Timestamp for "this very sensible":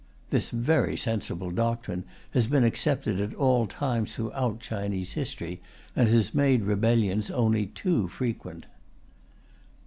0.31-1.51